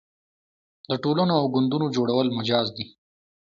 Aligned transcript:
د 0.89 0.91
ټولنو 1.03 1.33
او 1.39 1.45
ګوندونو 1.53 1.87
جوړول 1.95 2.27
مجاز 2.37 2.67
دي. 2.77 2.85